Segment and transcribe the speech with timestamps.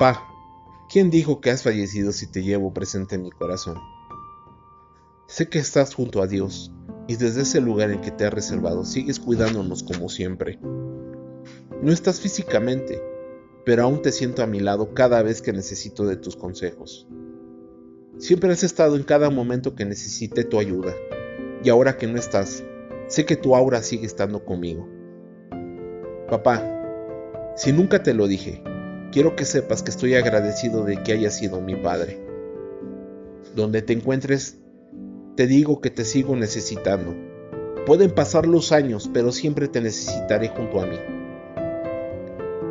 [0.00, 0.26] Papá,
[0.88, 3.76] ¿quién dijo que has fallecido si te llevo presente en mi corazón?
[5.26, 6.72] Sé que estás junto a Dios
[7.06, 10.58] y desde ese lugar en que te ha reservado sigues cuidándonos como siempre.
[11.82, 13.02] No estás físicamente,
[13.66, 17.06] pero aún te siento a mi lado cada vez que necesito de tus consejos.
[18.16, 20.94] Siempre has estado en cada momento que necesité tu ayuda,
[21.62, 22.64] y ahora que no estás,
[23.08, 24.88] sé que tu aura sigue estando conmigo.
[26.30, 26.64] Papá,
[27.54, 28.64] si nunca te lo dije,
[29.10, 32.20] quiero que sepas que estoy agradecido de que hayas sido mi padre.
[33.54, 34.58] Donde te encuentres,
[35.36, 37.14] te digo que te sigo necesitando.
[37.86, 40.96] Pueden pasar los años, pero siempre te necesitaré junto a mí.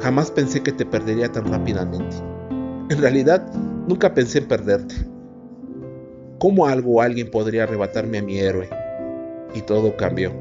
[0.01, 2.15] Jamás pensé que te perdería tan rápidamente.
[2.89, 3.51] En realidad,
[3.87, 4.95] nunca pensé en perderte.
[6.39, 8.69] ¿Cómo algo o alguien podría arrebatarme a mi héroe?
[9.53, 10.31] Y todo cambió.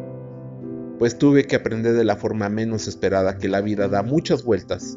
[0.98, 4.96] Pues tuve que aprender de la forma menos esperada que la vida da muchas vueltas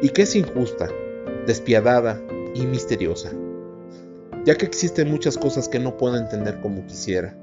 [0.00, 0.88] y que es injusta,
[1.46, 2.20] despiadada
[2.54, 3.30] y misteriosa,
[4.44, 7.36] ya que existen muchas cosas que no puedo entender como quisiera.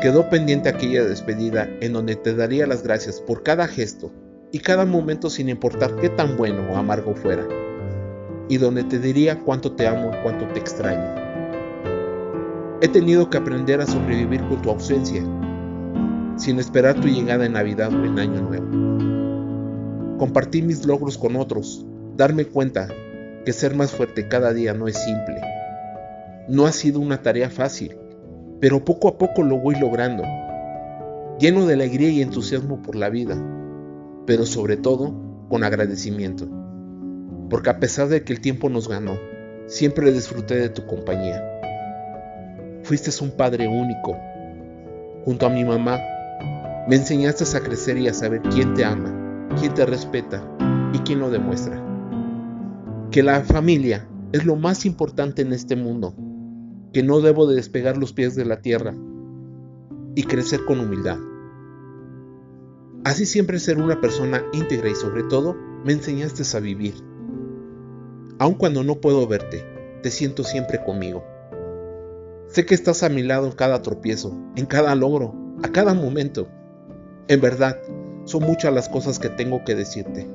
[0.00, 4.12] Quedó pendiente aquella despedida en donde te daría las gracias por cada gesto
[4.52, 7.46] y cada momento sin importar qué tan bueno o amargo fuera,
[8.48, 11.22] y donde te diría cuánto te amo y cuánto te extraño.
[12.80, 15.22] He tenido que aprender a sobrevivir con tu ausencia,
[16.36, 19.23] sin esperar tu llegada en Navidad o en Año Nuevo
[20.24, 21.84] compartir mis logros con otros,
[22.16, 22.88] darme cuenta
[23.44, 25.38] que ser más fuerte cada día no es simple.
[26.48, 27.98] No ha sido una tarea fácil,
[28.58, 30.22] pero poco a poco lo voy logrando,
[31.38, 33.36] lleno de alegría y entusiasmo por la vida,
[34.24, 35.14] pero sobre todo
[35.50, 36.48] con agradecimiento,
[37.50, 39.18] porque a pesar de que el tiempo nos ganó,
[39.66, 41.44] siempre disfruté de tu compañía.
[42.82, 44.16] Fuiste un padre único.
[45.26, 46.00] Junto a mi mamá,
[46.88, 49.20] me enseñaste a crecer y a saber quién te ama
[49.58, 50.42] quién te respeta
[50.92, 51.82] y quién lo demuestra.
[53.10, 56.14] Que la familia es lo más importante en este mundo,
[56.92, 58.94] que no debo de despegar los pies de la tierra
[60.14, 61.18] y crecer con humildad.
[63.04, 66.94] Así siempre ser una persona íntegra y sobre todo me enseñaste a vivir.
[68.38, 69.64] Aun cuando no puedo verte,
[70.02, 71.24] te siento siempre conmigo.
[72.48, 76.48] Sé que estás a mi lado en cada tropiezo, en cada logro, a cada momento.
[77.28, 77.78] En verdad,
[78.24, 80.26] son muchas las cosas que tengo que decirte,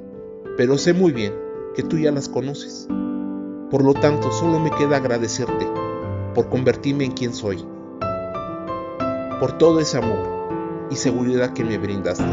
[0.57, 1.33] pero sé muy bien
[1.75, 2.88] que tú ya las conoces.
[3.69, 5.67] Por lo tanto, solo me queda agradecerte
[6.33, 7.63] por convertirme en quien soy,
[9.39, 12.25] por todo ese amor y seguridad que me brindaste.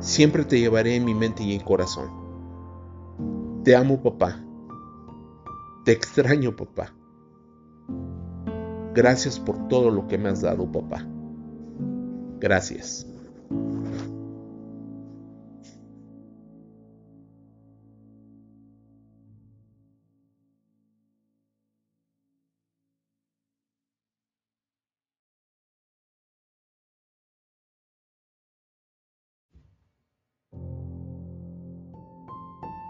[0.00, 2.10] Siempre te llevaré en mi mente y en corazón.
[3.64, 4.44] Te amo, papá.
[5.84, 6.94] Te extraño, papá.
[8.94, 11.06] Gracias por todo lo que me has dado, papá.
[12.40, 13.11] Gracias.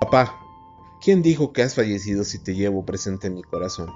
[0.03, 0.37] Papá,
[1.01, 3.89] ¿quién dijo que has fallecido si te llevo presente en mi corazón?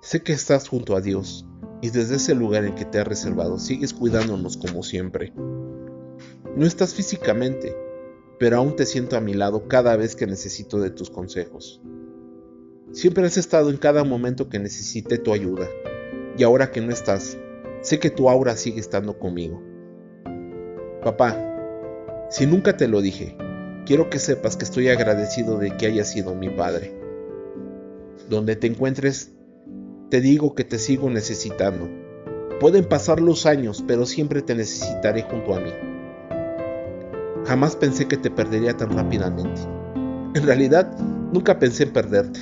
[0.00, 1.44] Sé que estás junto a Dios
[1.82, 5.34] y desde ese lugar en que te ha reservado sigues cuidándonos como siempre.
[6.56, 7.76] No estás físicamente,
[8.38, 11.82] pero aún te siento a mi lado cada vez que necesito de tus consejos.
[12.90, 15.68] Siempre has estado en cada momento que necesité tu ayuda,
[16.38, 17.36] y ahora que no estás,
[17.82, 19.62] sé que tu aura sigue estando conmigo.
[21.02, 21.36] Papá,
[22.30, 23.36] si nunca te lo dije,
[23.84, 26.94] quiero que sepas que estoy agradecido de que hayas sido mi padre.
[28.28, 29.32] Donde te encuentres,
[30.10, 31.88] te digo que te sigo necesitando.
[32.60, 35.70] Pueden pasar los años, pero siempre te necesitaré junto a mí.
[37.46, 39.60] Jamás pensé que te perdería tan rápidamente.
[40.34, 40.90] En realidad,
[41.32, 42.40] nunca pensé en perderte.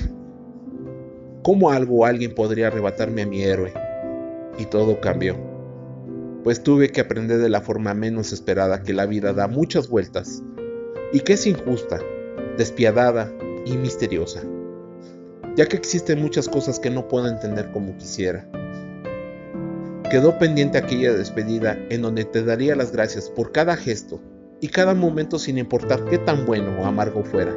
[1.43, 3.73] ¿Cómo algo o alguien podría arrebatarme a mi héroe?
[4.57, 5.35] Y todo cambió.
[6.43, 10.41] Pues tuve que aprender de la forma menos esperada que la vida da muchas vueltas
[11.13, 11.99] y que es injusta,
[12.57, 13.31] despiadada
[13.65, 14.41] y misteriosa,
[15.55, 18.49] ya que existen muchas cosas que no puedo entender como quisiera.
[20.09, 24.19] Quedó pendiente aquella despedida en donde te daría las gracias por cada gesto
[24.59, 27.55] y cada momento sin importar qué tan bueno o amargo fuera,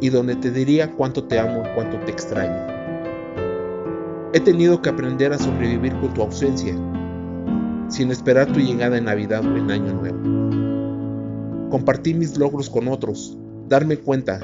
[0.00, 2.74] y donde te diría cuánto te amo y cuánto te extraño.
[4.32, 6.74] He tenido que aprender a sobrevivir con tu ausencia,
[7.88, 10.85] sin esperar tu llegada en Navidad o en Año Nuevo
[11.68, 13.36] compartir mis logros con otros,
[13.68, 14.40] darme cuenta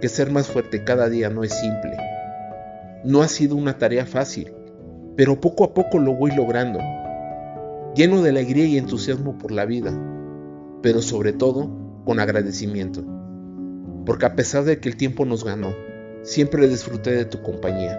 [0.00, 1.96] que ser más fuerte cada día no es simple.
[3.04, 4.52] No ha sido una tarea fácil,
[5.16, 6.78] pero poco a poco lo voy logrando,
[7.94, 9.92] lleno de alegría y entusiasmo por la vida,
[10.82, 11.70] pero sobre todo
[12.04, 13.02] con agradecimiento,
[14.06, 15.74] porque a pesar de que el tiempo nos ganó,
[16.22, 17.98] siempre disfruté de tu compañía.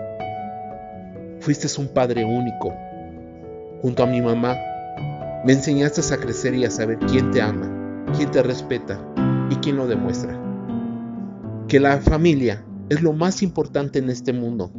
[1.39, 2.74] Fuiste un padre único.
[3.81, 4.56] Junto a mi mamá,
[5.44, 7.81] me enseñaste a crecer y a saber quién te ama,
[8.15, 9.00] quién te respeta
[9.50, 10.39] y quién lo demuestra.
[11.68, 14.71] Que la familia es lo más importante en este mundo,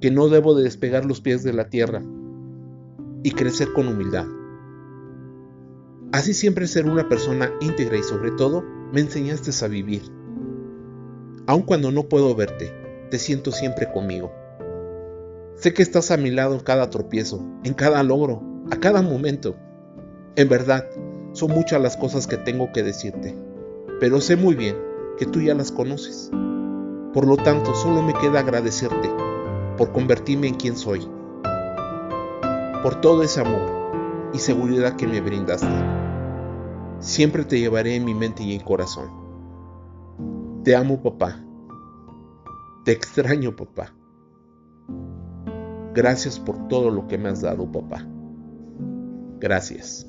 [0.00, 2.02] que no debo de despegar los pies de la tierra
[3.22, 4.26] y crecer con humildad.
[6.12, 8.62] Así siempre ser una persona íntegra y sobre todo
[8.92, 10.02] me enseñaste a vivir.
[11.46, 12.72] Aun cuando no puedo verte,
[13.10, 14.32] te siento siempre conmigo.
[15.56, 19.56] Sé que estás a mi lado en cada tropiezo, en cada logro, a cada momento.
[20.36, 20.86] En verdad,
[21.32, 23.34] son muchas las cosas que tengo que decirte,
[24.00, 24.76] pero sé muy bien
[25.18, 26.30] que tú ya las conoces.
[27.12, 29.10] Por lo tanto, solo me queda agradecerte
[29.76, 31.06] por convertirme en quien soy,
[32.82, 35.68] por todo ese amor y seguridad que me brindaste.
[36.98, 39.10] Siempre te llevaré en mi mente y en corazón.
[40.64, 41.44] Te amo, papá.
[42.84, 43.94] Te extraño, papá.
[45.94, 48.06] Gracias por todo lo que me has dado, papá.
[49.40, 50.06] Gracias.